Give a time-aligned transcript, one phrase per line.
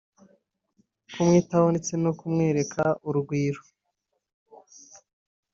[1.11, 3.59] kumwitaho ndetse no kumwereka urukundo